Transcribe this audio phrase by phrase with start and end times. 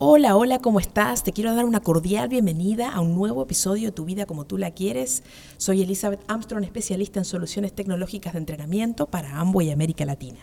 [0.00, 1.24] Hola, hola, ¿cómo estás?
[1.24, 4.56] Te quiero dar una cordial bienvenida a un nuevo episodio de Tu vida como tú
[4.56, 5.24] la quieres.
[5.56, 10.38] Soy Elizabeth Armstrong, especialista en soluciones tecnológicas de entrenamiento para Amway y América Latina.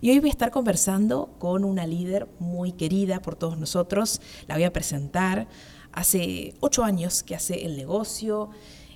[0.00, 4.20] Y hoy voy a estar conversando con una líder muy querida por todos nosotros.
[4.46, 5.48] La voy a presentar.
[5.90, 8.50] Hace ocho años que hace el negocio,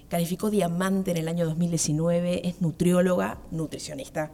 [0.08, 4.30] calificó diamante en el año 2019, es nutrióloga, nutricionista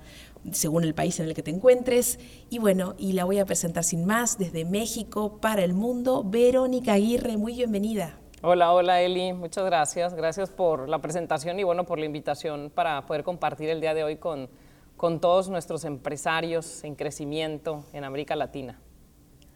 [0.50, 2.18] según el país en el que te encuentres.
[2.50, 6.94] Y bueno, y la voy a presentar sin más desde México para el mundo, Verónica
[6.94, 8.18] Aguirre, muy bienvenida.
[8.42, 10.14] Hola, hola Eli, muchas gracias.
[10.14, 14.02] Gracias por la presentación y bueno, por la invitación para poder compartir el día de
[14.02, 14.48] hoy con,
[14.96, 18.80] con todos nuestros empresarios en crecimiento en América Latina.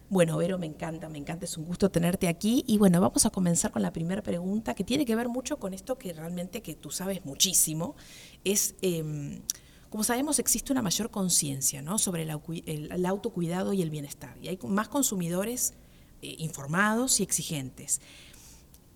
[0.08, 2.62] Bueno, Vero, me encanta, me encanta, es un gusto tenerte aquí.
[2.68, 5.74] Y bueno, vamos a comenzar con la primera pregunta que tiene que ver mucho con
[5.74, 7.96] esto que realmente que tú sabes muchísimo,
[8.44, 8.76] es...
[8.82, 9.42] Em,
[9.90, 11.98] como sabemos, existe una mayor conciencia ¿no?
[11.98, 14.36] sobre el, autocuidado y el bienestar.
[14.42, 15.74] Y hay más consumidores
[16.22, 18.00] eh, informados y exigentes.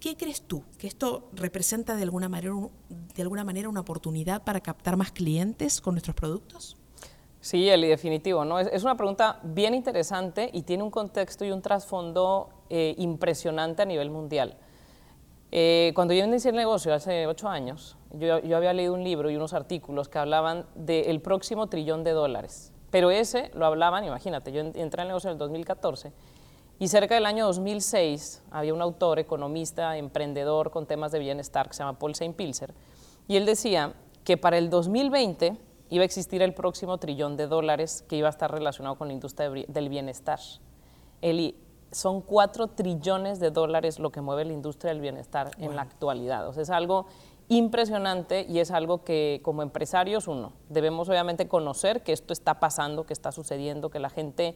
[0.01, 0.65] ¿Qué crees tú?
[0.79, 2.55] ¿Que esto representa de alguna, manera,
[2.89, 6.77] de alguna manera una oportunidad para captar más clientes con nuestros productos?
[7.41, 8.45] Sí, Eli, definitivo.
[8.45, 8.59] ¿no?
[8.59, 13.85] Es, una pregunta bien interesante y tiene un contexto y un trasfondo eh, impresionante a
[13.85, 14.57] nivel mundial.
[15.53, 19.37] Eh, cuando yo inicié el negocio hace ocho años, yo, había leído un libro y
[19.37, 22.73] unos artículos que hablaban del próximo trillón de dólares.
[22.91, 26.13] Pero ese lo hablaban, imagínate, yo entré al negocio en el 2014
[26.79, 31.75] y cerca del año 2006 había un autor, economista, emprendedor con temas de bienestar que
[31.75, 32.75] se llama Paul Saint Pilser
[33.29, 33.95] y él decía
[34.25, 35.57] que para el 2020
[35.91, 39.15] iba a existir el próximo trillón de dólares que iba a estar relacionado con la
[39.15, 40.41] industria del bienestar.
[41.21, 41.57] Eli,
[41.93, 46.49] son 4 trillones de dólares lo que mueve la industria del bienestar en la actualidad.
[46.49, 47.07] O sea, es algo
[47.51, 53.05] impresionante y es algo que como empresarios uno debemos obviamente conocer que esto está pasando,
[53.05, 54.55] que está sucediendo, que la gente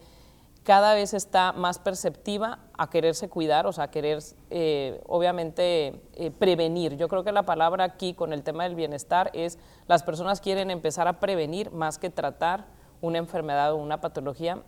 [0.62, 6.30] cada vez está más perceptiva a quererse cuidar, o sea, a querer eh, obviamente eh,
[6.30, 6.96] prevenir.
[6.96, 10.70] Yo creo que la palabra aquí con el tema del bienestar es las personas quieren
[10.70, 12.66] empezar a prevenir más que tratar
[13.00, 14.62] una enfermedad o una patología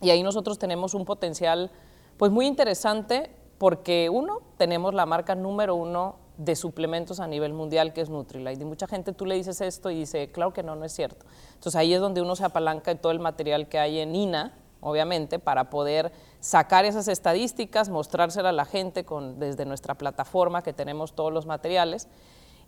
[0.00, 1.72] y ahí nosotros tenemos un potencial
[2.16, 7.92] pues muy interesante porque uno, tenemos la marca número uno de suplementos a nivel mundial
[7.92, 8.62] que es Nutrilite.
[8.62, 11.26] Y mucha gente tú le dices esto y dice, claro que no, no es cierto.
[11.54, 14.54] Entonces ahí es donde uno se apalanca de todo el material que hay en INA,
[14.80, 20.72] obviamente, para poder sacar esas estadísticas, mostrársela a la gente con, desde nuestra plataforma que
[20.72, 22.08] tenemos todos los materiales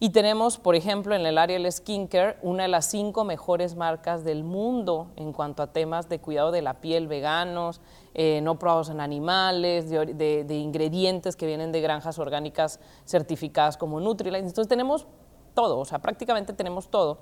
[0.03, 4.25] y tenemos, por ejemplo, en el área del skincare, una de las cinco mejores marcas
[4.25, 7.81] del mundo en cuanto a temas de cuidado de la piel veganos,
[8.13, 14.41] eh, no probados en animales, de, ingredientes que vienen de granjas orgánicas certificadas como Nutrilite.
[14.41, 15.07] Entonces tenemos
[15.55, 17.19] todo, o sea, prácticamente tenemos todo.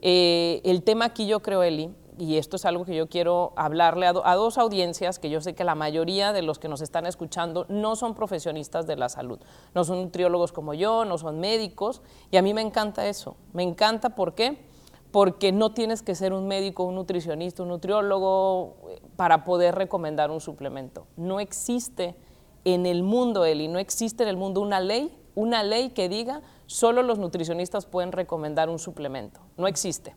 [0.00, 4.06] Eh, el tema aquí yo creo, Eli, y esto es algo que yo quiero hablarle
[4.06, 7.66] a, dos audiencias que yo sé que la mayoría de los que nos están escuchando
[7.68, 9.38] no son profesionistas de la salud,
[9.74, 13.62] no son nutriólogos como yo, no son médicos, y a mí me encanta eso, me
[13.62, 14.58] encanta, ¿por qué?
[15.10, 20.30] Porque no tienes que ser un médico, un nutricionista, un nutriólogo eh, para poder recomendar
[20.30, 21.06] un suplemento.
[21.16, 22.14] No existe
[22.64, 26.42] en el mundo, Eli, no existe en el mundo una ley, una ley que diga
[26.66, 29.40] solo los nutricionistas pueden recomendar un suplemento.
[29.56, 30.14] No existe.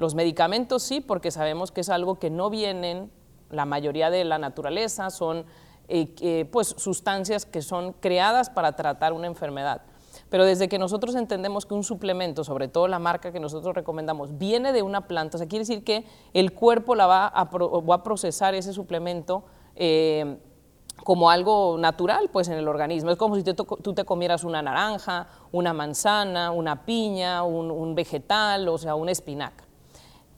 [0.00, 3.10] Los medicamentos sí, porque sabemos que es algo que no vienen
[3.50, 5.44] la mayoría de la naturaleza, son
[5.88, 9.82] eh, pues, sustancias que son creadas para tratar una enfermedad.
[10.30, 14.38] Pero desde que nosotros entendemos que un suplemento, sobre todo la marca que nosotros recomendamos,
[14.38, 17.50] viene de una planta, o sea, quiere decir que el cuerpo la va a,
[18.02, 19.44] procesar ese suplemento
[19.76, 20.38] eh,
[21.04, 23.10] como algo natural pues, en el organismo.
[23.10, 28.66] Es como si tú te comieras una naranja, una manzana, una piña, un, un vegetal,
[28.66, 29.64] o sea, una espinaca.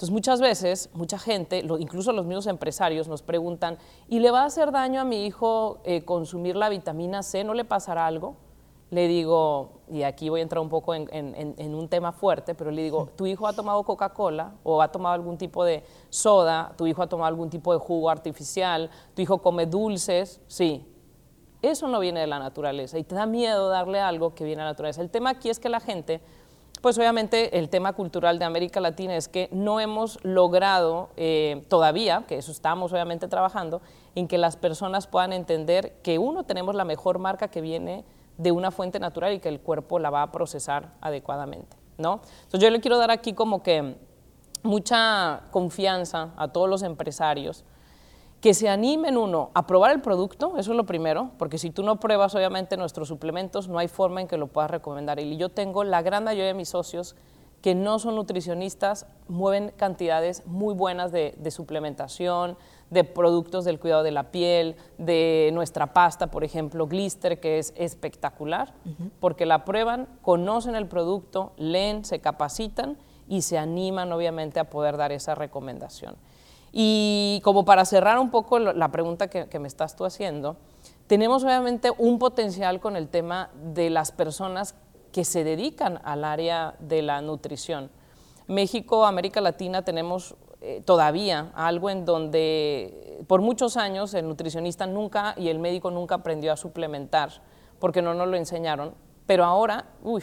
[0.02, 3.78] Entonces muchas veces, mucha gente, incluso los mismos empresarios nos preguntan,
[4.08, 7.44] ¿y le va a hacer daño a mi hijo eh, consumir la vitamina C?
[7.44, 8.34] ¿No le pasará algo?
[8.90, 12.72] Le digo, y aquí voy a entrar un poco en, en un tema fuerte, pero
[12.72, 16.72] le digo, ¿tu hijo ha tomado Coca-Cola o ha tomado algún tipo de soda?
[16.76, 18.90] ¿Tu hijo ha tomado algún tipo de jugo artificial?
[19.14, 20.40] ¿Tu hijo come dulces?
[20.48, 20.84] Sí.
[21.62, 24.64] Eso no viene de la naturaleza y te da miedo darle algo que viene de
[24.64, 25.00] la naturaleza.
[25.00, 26.20] El tema aquí es que la gente
[26.82, 32.24] pues obviamente el tema cultural de América Latina es que no hemos logrado eh, todavía,
[32.26, 33.80] que eso estamos obviamente trabajando,
[34.16, 38.04] en que las personas puedan entender que uno tenemos la mejor marca que viene
[38.36, 42.20] de una fuente natural y que el cuerpo la va a procesar adecuadamente, ¿no?
[42.44, 43.96] Entonces yo le quiero dar aquí como que
[44.64, 47.64] mucha confianza a todos los empresarios
[48.42, 51.84] que se animen uno a probar el producto, eso es lo primero, porque si tú
[51.84, 55.20] no pruebas obviamente nuestros suplementos, no hay forma en que lo puedas recomendar.
[55.20, 57.14] Y yo tengo la gran mayoría de mis socios
[57.62, 62.58] que no son nutricionistas, mueven cantidades muy buenas de, suplementación,
[62.90, 67.72] de productos del cuidado de la piel, de nuestra pasta, por ejemplo, Glister, que es
[67.76, 68.74] espectacular,
[69.20, 72.98] porque la prueban, conocen el producto, leen, se capacitan
[73.28, 76.16] y se animan obviamente a poder dar esa recomendación.
[76.72, 80.56] Y como para cerrar un poco la pregunta que, me estás tú haciendo,
[81.06, 84.74] tenemos obviamente un potencial con el tema de las personas
[85.12, 87.90] que se dedican al área de la nutrición.
[88.46, 95.34] México, América Latina, tenemos eh, todavía algo en donde por muchos años el nutricionista nunca
[95.36, 97.30] y el médico nunca aprendió a suplementar
[97.78, 98.94] porque no nos lo enseñaron,
[99.26, 100.22] pero ahora, uy,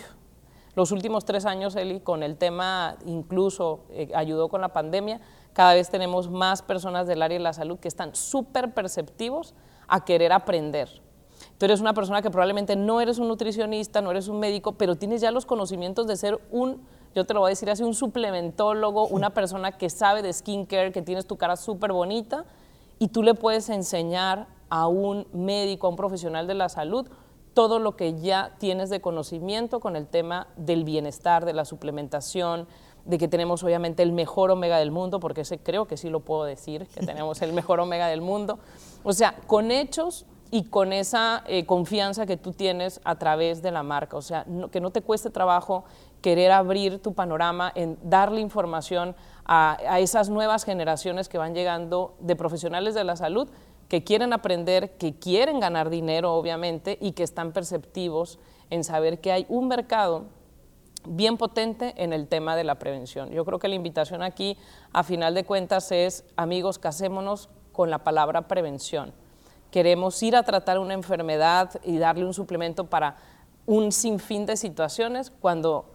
[0.75, 5.19] los últimos tres años, Eli, con el tema, incluso eh, ayudó con la pandemia,
[5.53, 9.53] cada vez tenemos más personas del área de la salud que están súper perceptivos
[9.87, 10.89] a querer aprender.
[11.57, 14.95] Tú eres una persona que probablemente no eres un nutricionista, no eres un médico, pero
[14.95, 16.81] tienes ya los conocimientos de ser un,
[17.15, 20.91] yo te lo voy a decir así, un suplementólogo, una persona que sabe de skincare,
[20.91, 22.45] que tienes tu cara súper bonita
[22.97, 27.07] y tú le puedes enseñar a un médico, a un profesional de la salud,
[27.53, 32.67] todo lo que ya tienes de conocimiento con el tema del bienestar, de la suplementación,
[33.09, 36.19] de que tenemos obviamente el mejor omega del mundo, porque ese creo que sí lo
[36.19, 38.59] puedo decir, que tenemos el mejor omega del mundo.
[39.03, 43.71] O sea, con hechos y con esa eh, confianza que tú tienes a través de
[43.71, 45.85] la marca, o sea, que no te cueste trabajo
[46.21, 52.15] querer abrir tu panorama, en darle información a, a esas nuevas generaciones que van llegando
[52.19, 53.49] de profesionales de la salud
[53.87, 58.37] que quieren aprender, que quieren ganar dinero, obviamente, y que están perceptivos
[58.69, 60.25] en saber que hay un mercado
[61.07, 63.29] bien potente en el tema de la prevención.
[63.31, 64.57] Yo creo que la invitación aquí,
[64.93, 69.13] a final de cuentas, es, amigos, casémonos con la palabra prevención.
[69.71, 73.17] Queremos ir a tratar una enfermedad y darle un suplemento para
[73.65, 75.85] un sinfín de situaciones cuando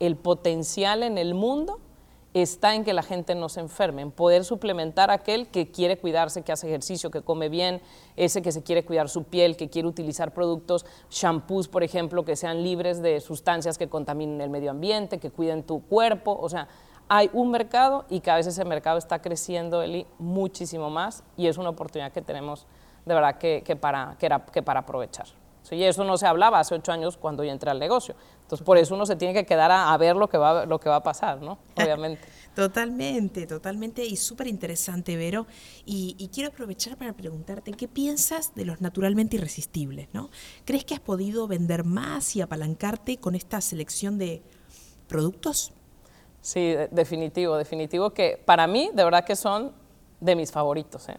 [0.00, 1.78] el potencial en el mundo
[2.32, 5.98] está en que la gente no se enferme, en poder suplementar a aquel que quiere
[5.98, 7.80] cuidarse, que hace ejercicio, que come bien,
[8.16, 12.36] ese que se quiere cuidar su piel, que quiere utilizar productos, shampoos, por ejemplo, que
[12.36, 16.68] sean libres de sustancias que contaminen el medio ambiente, que cuiden tu cuerpo, o sea,
[17.08, 21.58] hay un mercado y cada vez ese mercado está creciendo, Eli, muchísimo más y es
[21.58, 22.66] una oportunidad que tenemos
[23.04, 25.26] de verdad que, para, que, era, que para aprovechar.
[25.70, 28.14] Y eso no se hablaba hace ocho años cuando yo entré al negocio.
[28.50, 30.88] Entonces, por eso uno se tiene que quedar a, ver lo que, va, lo que
[30.88, 31.60] va a pasar, ¿no?
[31.76, 32.26] Obviamente.
[32.52, 34.04] totalmente, totalmente.
[34.04, 35.46] Y súper interesante, Vero.
[35.86, 40.30] Y, quiero aprovechar para preguntarte, ¿qué piensas de los naturalmente irresistibles, ¿no?
[40.64, 44.42] ¿Crees que has podido vender más y apalancarte con esta selección de
[45.06, 45.70] productos?
[46.40, 49.70] Sí, definitivo, definitivo que para mí, de verdad que son
[50.18, 51.08] de mis favoritos.
[51.08, 51.18] ¿eh?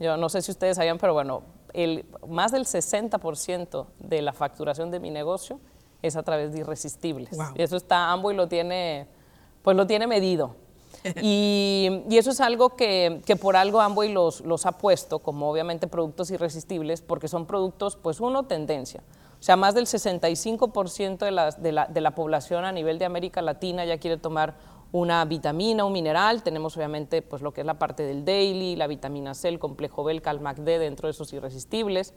[0.00, 4.90] Yo no sé si ustedes sabían, pero bueno, el, más del 60% de la facturación
[4.90, 5.60] de mi negocio
[6.02, 7.36] es a través de irresistibles.
[7.54, 9.06] Eso está, y lo tiene,
[9.62, 10.56] pues lo tiene medido.
[11.22, 16.30] y, eso es algo que, por algo Amway los, los ha puesto como obviamente productos
[16.30, 19.02] irresistibles, porque son productos, pues uno, tendencia.
[19.40, 23.04] O sea, más del 65% de la, de, la, de la población a nivel de
[23.04, 24.56] América Latina ya quiere tomar
[24.90, 28.86] una vitamina, un mineral, tenemos obviamente pues lo que es la parte del daily, la
[28.86, 32.14] vitamina C, el complejo B, el CalMAC D dentro de esos irresistibles.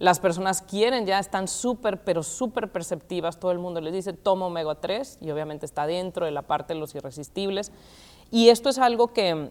[0.00, 4.46] Las personas quieren, ya están súper, pero súper perceptivas, todo el mundo les dice toma
[4.46, 7.70] omega 3 y obviamente está dentro de la parte de los irresistibles.
[8.30, 9.50] Y esto es algo que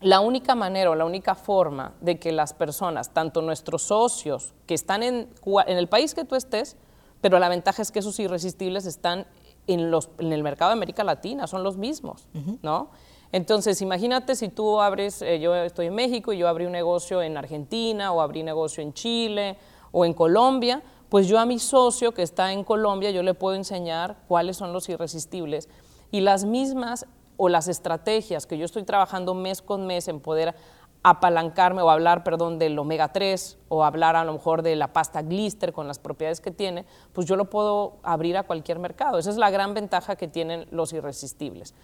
[0.00, 4.74] la única manera o la única forma de que las personas, tanto nuestros socios que
[4.74, 6.76] están en, en el país que tú estés,
[7.20, 9.26] pero la ventaja es que esos irresistibles están
[9.66, 12.28] en, los, en el mercado de América Latina, son los mismos,
[12.62, 12.90] ¿no?
[13.32, 17.22] Entonces, imagínate si tú abres, eh, yo estoy en México y yo abrí un negocio
[17.22, 19.56] en Argentina o abrí negocio en Chile
[19.92, 23.56] o en Colombia, pues yo a mi socio que está en Colombia, yo le puedo
[23.56, 25.68] enseñar cuáles son los irresistibles
[26.10, 27.06] y las mismas
[27.36, 30.54] o las estrategias que yo estoy trabajando mes con mes en poder
[31.02, 35.22] apalancarme o hablar, perdón, del omega 3 o hablar a lo mejor de la pasta
[35.22, 39.18] glister con las propiedades que tiene, pues yo lo puedo abrir a cualquier mercado.
[39.18, 41.74] Esa es la gran ventaja que tienen los irresistibles.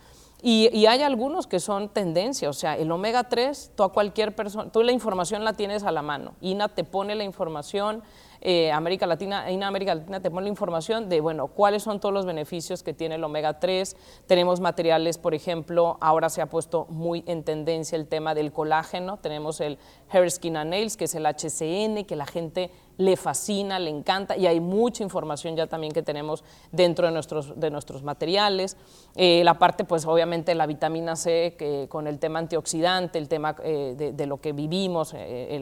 [0.44, 4.72] Y, hay algunos que son tendencia, o sea, el omega 3, tú a cualquier persona,
[4.72, 6.34] tú la información la tienes a la mano.
[6.40, 8.02] INA te pone la información,
[8.44, 12.12] eh, América Latina, INA América Latina te pone la información de, bueno, cuáles son todos
[12.12, 13.96] los beneficios que tiene el omega 3.
[14.26, 19.18] Tenemos materiales, por ejemplo, ahora se ha puesto muy en tendencia el tema del colágeno.
[19.18, 19.78] Tenemos el
[20.10, 24.36] Hair Skin and Nails, que es el HCN, que la gente le fascina, le encanta
[24.36, 28.76] y hay mucha información ya también que tenemos dentro de nuestros, de nuestros materiales.
[29.14, 33.56] Eh, la parte, pues obviamente la vitamina C, que con el tema antioxidante, el tema
[33.62, 35.14] eh, de, lo que vivimos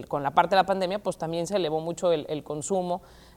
[0.09, 2.70] con la parte de la pandemia, pues también se elevó mucho el, el consumo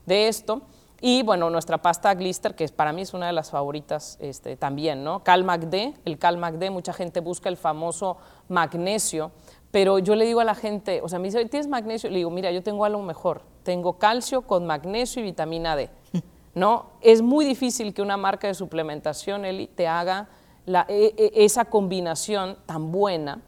[0.06, 0.62] de esto.
[1.06, 5.04] Y bueno, nuestra pasta Glister, que para mí es una de las favoritas este, también,
[5.04, 5.22] ¿no?
[5.22, 8.16] CalMAC-D, el CalMAC-D, mucha gente busca el famoso
[8.48, 9.32] magnesio,
[9.70, 12.10] pero yo le digo a la gente, o sea, me dice, ¿tienes magnesio?
[12.10, 15.90] Le digo, mira, yo tengo algo mejor, tengo calcio con magnesio y vitamina D,
[16.56, 16.92] ¿no?
[17.02, 20.30] Es muy difícil que una marca de suplementación, Eli, te haga
[20.66, 23.42] la, e, e, esa combinación tan buena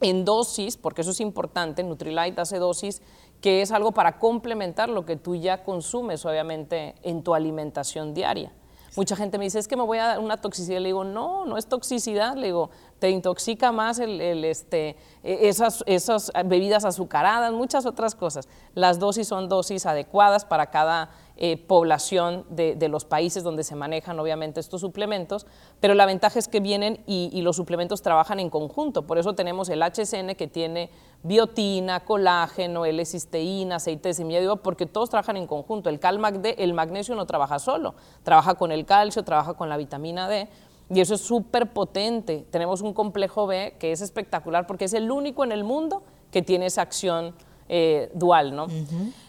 [0.00, 3.00] en dosis, porque eso es importante, Nutrilite hace dosis
[3.46, 8.50] que es algo para complementar lo que tú ya consumes, obviamente, en tu alimentación diaria.
[8.96, 10.80] Mucha gente me dice, es que me voy a dar una toxicidad.
[10.80, 12.34] Le digo, no, no es toxicidad.
[12.34, 18.48] Le digo, te intoxica más el, este, e, esas, esas bebidas azucaradas, muchas otras cosas.
[18.74, 24.18] Las dosis son dosis adecuadas para cada eh, población de, los países donde se manejan
[24.18, 25.46] obviamente estos suplementos,
[25.80, 29.68] pero la ventaja es que vienen y, los suplementos trabajan en conjunto, por eso tenemos
[29.68, 30.90] el HCN que tiene
[31.22, 35.90] biotina, colágeno, L-cisteína, aceite de semilla de uva, porque todos trabajan en conjunto.
[35.90, 40.28] El CalMac el magnesio no trabaja solo, trabaja con el calcio, trabaja con la vitamina
[40.28, 40.48] D,
[40.88, 42.46] y eso es súper potente.
[42.50, 46.42] Tenemos un complejo B que es espectacular porque es el único en el mundo que
[46.42, 47.34] tiene esa acción
[47.68, 48.66] eh, dual, ¿no?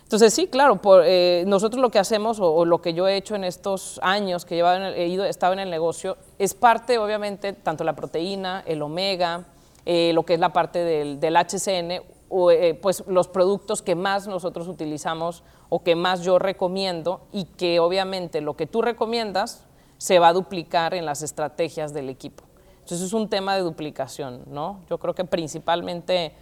[0.03, 3.43] Entonces sí, claro, eh, nosotros lo que hacemos o, lo que yo he hecho en
[3.43, 8.63] estos años que he ido, estado en el negocio es parte, obviamente, tanto la proteína,
[8.65, 9.45] el omega,
[9.85, 12.51] eh, lo que es la parte del, HCN, o,
[12.81, 18.41] pues los productos que más nosotros utilizamos o que más yo recomiendo y que obviamente
[18.41, 19.65] lo que tú recomiendas
[19.97, 22.43] se va a duplicar en las estrategias del equipo.
[22.79, 24.79] Entonces es un tema de duplicación, ¿no?
[24.89, 26.33] Yo creo que principalmente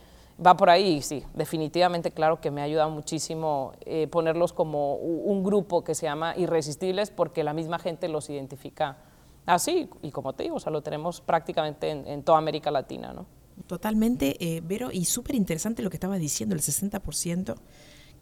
[0.43, 5.43] va por ahí, sí, definitivamente, claro que me ha ayudado muchísimo eh, ponerlos como un
[5.43, 8.97] grupo que se llama Irresistibles porque la misma gente los identifica
[9.45, 13.25] así y como te digo, o sea, lo tenemos prácticamente en, toda América Latina, ¿no?
[13.67, 17.55] Totalmente, eh, Vero, y súper interesante lo que estabas diciendo, el 60%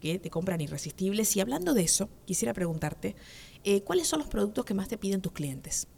[0.00, 1.34] que te compran irresistibles.
[1.36, 3.16] Y hablando de eso, quisiera preguntarte,
[3.64, 5.88] eh, ¿cuáles son los productos que más te piden tus clientes?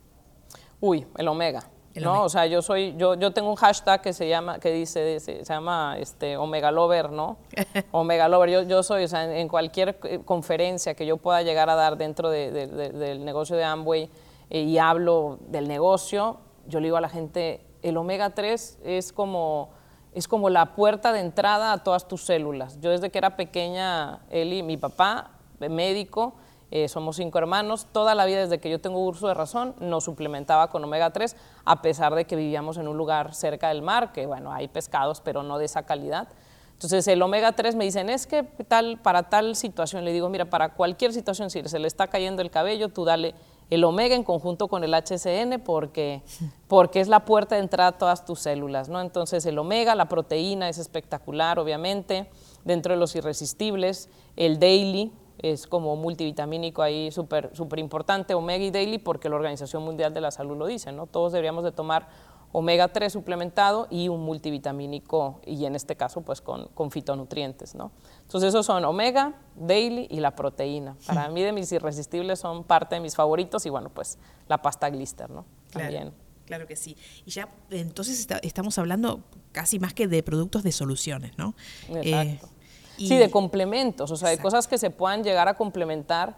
[0.80, 1.70] Uy, el omega.
[2.00, 2.24] ¿No?
[2.24, 5.44] O sea, yo soy, yo, yo tengo un hashtag que se llama, que dice, se,
[5.44, 7.38] llama este, Omega Lover, ¿no?
[7.92, 8.50] Omega Lover.
[8.50, 11.96] Yo, yo soy, o sea, en, cualquier eh, conferencia que yo pueda llegar a dar
[11.96, 14.10] dentro del negocio de Amway
[14.50, 19.12] eh, y hablo del negocio, yo le digo a la gente, el Omega 3 es
[19.12, 19.70] como,
[20.12, 22.80] es como la puerta de entrada a todas tus células.
[22.80, 26.34] Yo desde que era pequeña, Eli, mi papá, médico,
[26.70, 30.04] eh, somos cinco hermanos, toda la vida desde que yo tengo uso de razón nos
[30.04, 34.12] suplementaba con omega 3, a pesar de que vivíamos en un lugar cerca del mar,
[34.12, 36.28] que bueno, hay pescados, pero no de esa calidad.
[36.72, 40.44] Entonces el omega 3 me dicen, es que tal, para tal situación, le digo, mira,
[40.44, 43.34] para cualquier situación, si se le está cayendo el cabello, tú dale
[43.70, 46.22] el omega en conjunto con el HCN porque,
[46.68, 49.00] porque es la puerta de entrada a todas tus células, ¿no?
[49.00, 52.28] Entonces el omega, la proteína es espectacular, obviamente,
[52.64, 55.12] dentro de los irresistibles, el daily,
[55.52, 60.20] es como multivitamínico ahí súper super importante, omega y daily, porque la Organización Mundial de
[60.20, 61.06] la Salud lo dice, ¿no?
[61.06, 62.08] Todos deberíamos de tomar
[62.52, 67.92] omega 3 suplementado y un multivitamínico, y en este caso, pues con, con fitonutrientes, ¿no?
[68.22, 70.96] Entonces, esos son omega, daily y la proteína.
[71.06, 74.88] Para mí, de mis irresistibles son parte de mis favoritos, y bueno, pues la pasta
[74.88, 75.44] glister, ¿no?
[75.70, 76.12] También.
[76.46, 76.96] Claro que sí.
[77.24, 81.54] Y ya entonces estamos hablando casi más que de productos de soluciones, ¿no?
[81.88, 82.55] Exacto
[82.96, 86.36] sí, de complementos, o sea, de cosas que se puedan llegar a complementar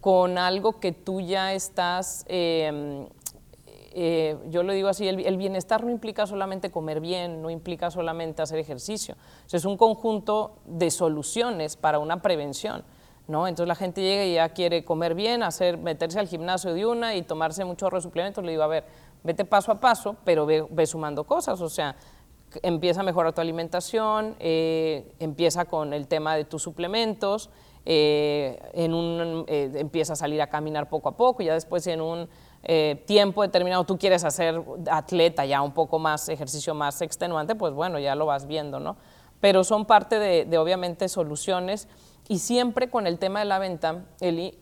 [0.00, 3.06] con algo que tú ya estás, em,
[3.92, 8.40] eh, yo lo digo así, el, bienestar no implica solamente comer bien, no implica solamente
[8.40, 9.16] hacer ejercicio,
[9.50, 12.84] es un conjunto de soluciones para una prevención.
[13.28, 13.46] ¿No?
[13.46, 17.14] Entonces la gente llega y ya quiere comer bien, hacer, meterse al gimnasio de una
[17.14, 18.42] y tomarse muchos suplementos.
[18.42, 18.84] Le digo, a ver,
[19.22, 21.60] vete paso a paso, pero ve, ve sumando cosas.
[21.60, 21.94] O sea,
[22.62, 27.50] empieza a mejorar tu alimentación, eh, empieza con el tema de tus suplementos,
[27.86, 32.00] eh, en un, eh, empieza a salir a caminar poco a poco, ya después en
[32.00, 32.28] un
[33.06, 37.98] tiempo determinado tú quieres hacer atleta, ya un poco más ejercicio más extenuante, pues bueno,
[37.98, 38.98] ya lo vas viendo, ¿no?
[39.40, 41.88] Pero son parte de, obviamente soluciones
[42.28, 44.58] y siempre con el tema de la venta, Eli,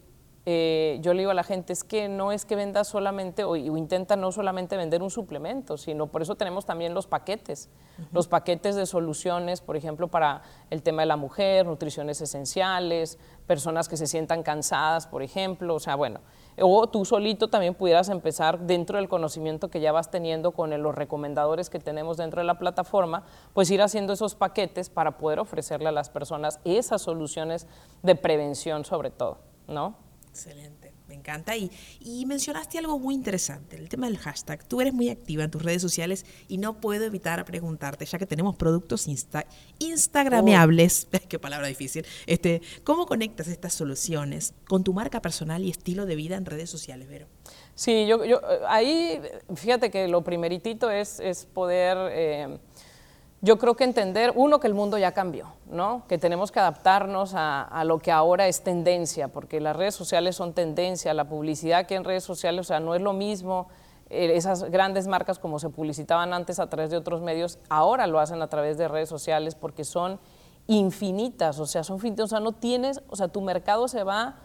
[0.50, 3.54] eh, yo le digo a la gente, es que no es que venda solamente o,
[3.54, 7.68] intenta no solamente vender un suplemento, sino por eso tenemos también los paquetes,
[8.12, 10.40] los paquetes de soluciones, por ejemplo, para
[10.70, 15.80] el tema de la mujer, nutriciones esenciales, personas que se sientan cansadas, por ejemplo, o
[15.80, 16.20] sea, bueno,
[16.58, 20.94] o tú solito también pudieras empezar dentro del conocimiento que ya vas teniendo con los
[20.94, 25.90] recomendadores que tenemos dentro de la plataforma, pues ir haciendo esos paquetes para poder ofrecerle
[25.90, 27.66] a las personas esas soluciones
[28.02, 29.36] de prevención sobre todo,
[29.66, 30.07] ¿no?
[30.38, 31.56] Excelente, me encanta.
[31.56, 31.68] Y,
[31.98, 34.64] y, mencionaste algo muy interesante, el tema del hashtag.
[34.64, 38.26] Tú eres muy activa en tus redes sociales y no puedo evitar preguntarte, ya que
[38.26, 39.46] tenemos productos insta
[39.80, 46.06] instagrameables, qué palabra difícil, este, ¿cómo conectas estas soluciones con tu marca personal y estilo
[46.06, 47.26] de vida en redes sociales, Vero?
[47.74, 49.20] Sí, yo, yo ahí,
[49.56, 51.96] fíjate que lo primeritito es, es poder...
[52.12, 52.58] Eh,
[53.40, 56.02] yo creo que entender, uno, que el mundo ya cambió, ¿no?
[56.08, 60.54] que tenemos que adaptarnos a, lo que ahora es tendencia, porque las redes sociales son
[60.54, 63.68] tendencia, la publicidad que en redes sociales, o sea, no es lo mismo
[64.10, 68.18] eh, esas grandes marcas como se publicitaban antes a través de otros medios, ahora lo
[68.18, 70.18] hacen a través de redes sociales porque son
[70.66, 74.36] infinitas, o sea, son infinitas, o sea, no tienes, o sea, tu mercado se va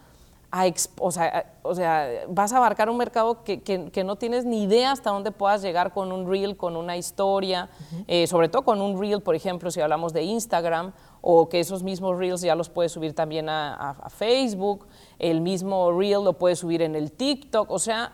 [1.00, 4.92] o, sea, o, sea, vas a abarcar un mercado que, que, no tienes ni idea
[4.92, 7.70] hasta dónde puedas llegar con un reel, con una historia,
[8.08, 11.82] eh, sobre todo con un reel, por ejemplo, si hablamos de Instagram, o que esos
[11.82, 14.86] mismos reels ya los puedes subir también a, Facebook,
[15.18, 18.12] el mismo reel lo puedes subir en el TikTok, o sea,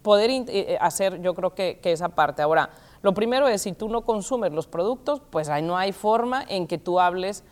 [0.00, 2.40] poder eh, eh, hacer yo creo que, que esa parte.
[2.40, 2.70] Ahora,
[3.02, 6.66] lo primero es, si tú no consumes los productos, pues ahí no hay forma en
[6.66, 7.44] que tú hables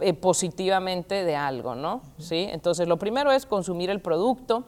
[0.00, 2.02] eh, positivamente de algo, ¿no?
[2.18, 2.48] ¿Sí?
[2.50, 4.64] Entonces, lo primero es consumir el producto,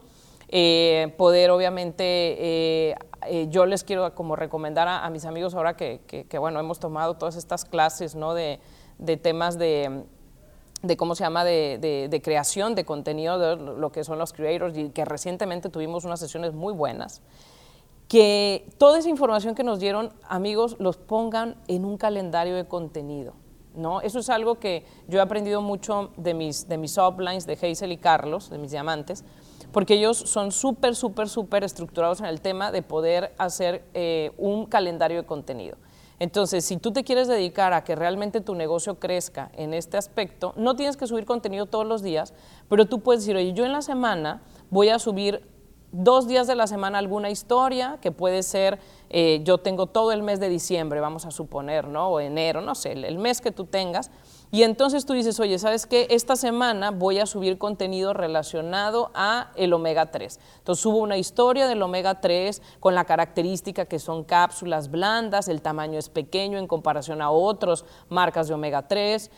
[0.49, 2.97] eh, poder obviamente, eh,
[3.51, 7.35] yo les quiero como recomendar a, mis amigos ahora que, que, bueno, hemos tomado todas
[7.35, 8.35] estas clases, ¿no?
[8.35, 8.61] De,
[8.99, 10.05] de temas de,
[10.83, 14.79] de, cómo se llama, de, de, creación de contenido, de lo que son los creators,
[14.79, 17.21] y que recientemente tuvimos unas sesiones muy buenas,
[18.07, 23.35] que toda esa información que nos dieron, amigos, los pongan en un calendario de contenido.
[23.77, 24.01] ¿No?
[24.01, 27.93] Eso es algo que yo he aprendido mucho de mis, de mis uplines, de Hazel
[27.93, 29.25] y Carlos, de mis diamantes,
[29.73, 34.67] porque ellos son súper, súper, súper estructurados en el tema de poder hacer eh, un
[34.67, 35.77] calendario de contenido.
[36.19, 40.55] Entonces, si tú te quieres dedicar a que realmente tu negocio crezca en este aspecto,
[40.57, 42.33] no tienes que subir contenido todos los días,
[42.71, 45.47] pero tú puedes decir, oye, yo en la semana voy a subir
[45.97, 48.79] dos días de la semana alguna historia, que puede ser,
[49.09, 52.09] eh, yo tengo todo el mes de diciembre, vamos a suponer, ¿no?
[52.09, 54.11] O enero, no sé, el, mes que tú tengas.
[54.53, 56.07] Y entonces tú dices, oye, ¿sabes qué?
[56.11, 60.39] Esta semana voy a subir contenido relacionado a el omega 3.
[60.59, 65.63] Entonces subo una historia del omega 3 con la característica que son cápsulas blandas, el
[65.63, 69.31] tamaño es pequeño en comparación a otras marcas de omega 3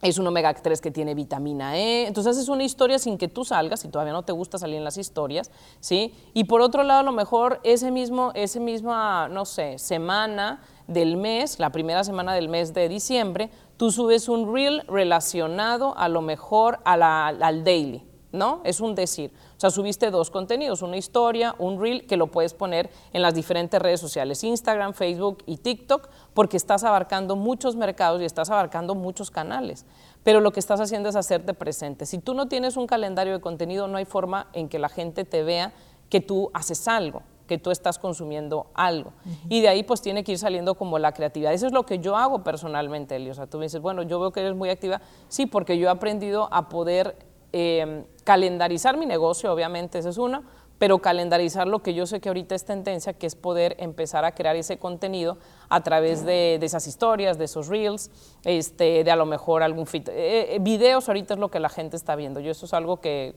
[0.00, 2.06] es un omega 3 que tiene vitamina E.
[2.06, 4.84] Entonces haces una historia sin que tú salgas, si todavía no te gusta salir en
[4.84, 6.14] las historias, ¿sí?
[6.34, 11.16] Y por otro lado, a lo mejor ese mismo, ese misma, no sé, semana del
[11.16, 16.22] mes, la primera semana del mes de diciembre, tú subes un reel relacionado a lo
[16.22, 18.04] mejor al daily,
[18.38, 18.60] ¿no?
[18.64, 19.32] Es un decir.
[19.56, 23.34] O sea, subiste dos contenidos, una historia, un reel, que lo puedes poner en las
[23.34, 28.94] diferentes redes sociales, Instagram, Facebook y TikTok, porque estás abarcando muchos mercados y estás abarcando
[28.94, 29.84] muchos canales.
[30.22, 32.06] Pero lo que estás haciendo es hacerte presente.
[32.06, 35.24] Si tú no tienes un calendario de contenido, no hay forma en que la gente
[35.24, 35.72] te vea
[36.08, 39.12] que tú haces algo que tú estás consumiendo algo.
[39.48, 41.52] Y de ahí pues tiene que ir saliendo como la creatividad.
[41.52, 43.30] Eso es lo que yo hago personalmente, Eli.
[43.30, 45.00] O sea, tú me dices, bueno, yo veo que eres muy activa.
[45.28, 47.16] Sí, porque yo he aprendido a poder
[47.52, 50.42] eh, calendarizar mi negocio, obviamente, esa es una,
[50.78, 54.32] pero calendarizar lo que yo sé que ahorita es tendencia, que es poder empezar a
[54.32, 58.10] crear ese contenido a través de, esas historias, de esos reels,
[58.44, 60.08] este, de a lo mejor algún fit.
[60.08, 62.38] Eh, eh, videos ahorita es lo que la gente está viendo.
[62.38, 63.34] Yo eso es algo que,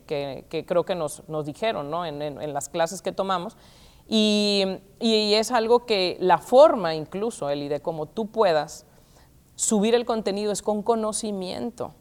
[0.68, 3.58] creo que nos, dijeron en, las clases que tomamos.
[4.08, 4.66] Y,
[5.00, 8.86] y, es algo que la forma incluso, Eli, de cómo tú puedas
[9.56, 11.94] subir el contenido es con conocimiento.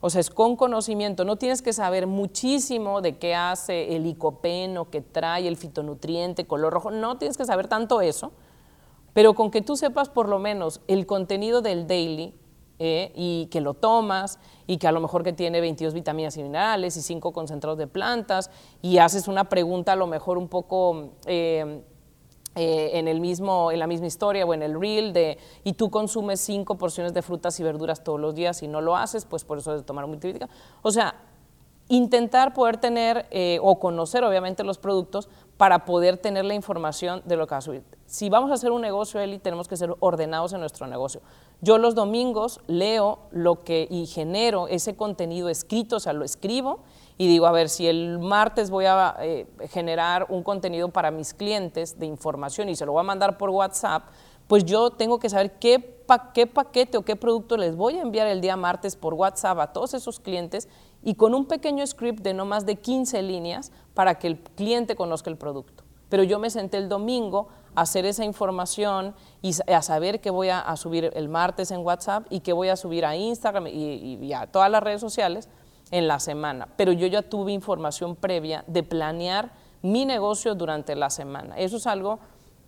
[0.00, 1.24] O sea, es con conocimiento.
[1.24, 6.72] No tienes que saber muchísimo de qué hace el licopeno, que trae el fitonutriente, color
[6.72, 6.90] rojo.
[6.90, 8.32] No tienes que saber tanto eso,
[9.12, 12.34] pero con que tú sepas por lo menos el contenido del daily
[12.78, 16.44] eh, y que lo tomas y que a lo mejor que tiene 22 vitaminas y
[16.44, 21.10] minerales y 5 concentrados de plantas y haces una pregunta a lo mejor un poco...
[21.26, 21.82] Eh,
[22.54, 25.90] eh, en, el mismo, en la misma historia o en el reel de y tú
[25.90, 29.44] consumes cinco porciones de frutas y verduras todos los días y no lo haces, pues
[29.44, 30.52] por eso es tomar un multivitamínica.
[30.82, 31.14] O sea,
[31.88, 37.36] intentar poder tener eh, o conocer obviamente los productos para poder tener la información de
[37.36, 37.82] lo que va a subir.
[38.06, 41.20] Si vamos a hacer un negocio, Eli, tenemos que ser ordenados en nuestro negocio.
[41.60, 46.80] Yo los domingos leo lo que y genero ese contenido escrito, o sea, lo escribo
[47.20, 51.34] y digo, a ver, si el martes voy a eh, generar un contenido para mis
[51.34, 54.04] clientes de información y se lo voy a mandar por WhatsApp,
[54.46, 58.28] pues yo tengo que saber qué, qué paquete o qué producto les voy a enviar
[58.28, 60.68] el día martes por WhatsApp a todos esos clientes
[61.02, 64.94] y con un pequeño script de no más de 15 líneas para que el cliente
[64.94, 65.82] conozca el producto.
[66.08, 70.50] Pero yo me senté el domingo a hacer esa información y a saber qué voy
[70.50, 74.46] a, subir el martes en WhatsApp y qué voy a subir a Instagram y a
[74.46, 75.48] todas las redes sociales
[75.90, 76.68] en la semana.
[76.76, 81.56] Pero yo ya tuve información previa de planear mi negocio durante la semana.
[81.56, 82.18] Eso es algo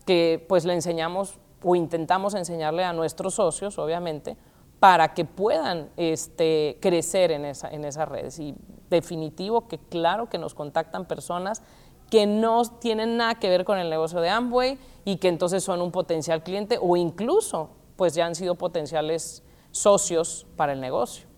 [0.07, 4.37] que pues le enseñamos o intentamos enseñarle a nuestros socios, obviamente,
[4.79, 8.39] para que puedan este, crecer en, en esas redes.
[8.39, 8.55] Y
[8.89, 11.63] definitivo que claro que nos contactan personas
[12.11, 15.81] que no tienen nada que ver con el negocio de Amway y que entonces son
[15.81, 21.30] un potencial cliente o incluso pues ya han sido potenciales socios para el negocio.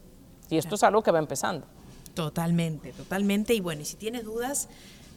[0.52, 1.66] Y esto es algo que va empezando.
[2.12, 3.54] Totalmente, totalmente.
[3.54, 4.68] Y bueno, y si tienes dudas,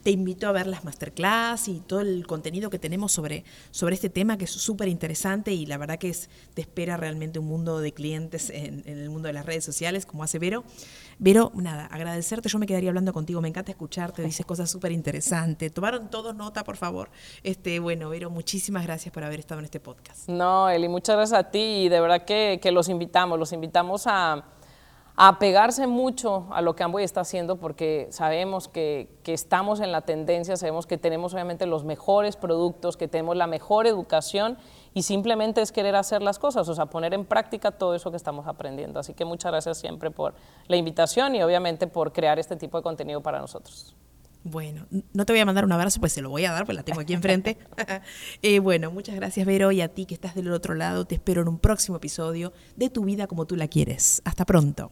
[0.05, 4.09] te invito a ver las masterclass y todo el contenido que tenemos sobre, sobre este
[4.09, 7.79] tema que es súper interesante y la verdad que es, te espera realmente un mundo
[7.79, 10.63] de clientes en, el mundo de las redes sociales, como hace Vero.
[11.17, 15.73] Vero, nada, agradecerte, yo me quedaría hablando contigo, me encanta escucharte, dices cosas súper interesantes.
[15.73, 17.09] Tomaron todos nota, por favor.
[17.43, 20.29] Este, bueno, Vero, muchísimas gracias por haber estado en este podcast.
[20.29, 24.03] No, Eli, muchas gracias a ti y de verdad que, que los invitamos, los invitamos
[24.05, 24.45] a
[25.17, 30.57] apegarse mucho a lo que Amway está haciendo porque sabemos que, estamos en la tendencia,
[30.57, 34.57] sabemos que tenemos obviamente los mejores productos, que tenemos la mejor educación
[34.93, 38.17] y simplemente es querer hacer las cosas, o sea, poner en práctica todo eso que
[38.17, 38.99] estamos aprendiendo.
[38.99, 40.35] Así que muchas gracias siempre por
[40.67, 43.95] la invitación y obviamente por crear este tipo de contenido para nosotros.
[44.43, 46.75] Bueno, no te voy a mandar un abrazo, pues se lo voy a dar, pues
[46.75, 47.57] la tengo aquí enfrente.
[48.41, 51.41] Eh, bueno, muchas gracias, Vero, y a ti que estás del otro lado, te espero
[51.41, 54.21] en un próximo episodio de Tu vida como tú la quieres.
[54.23, 54.91] Hasta pronto.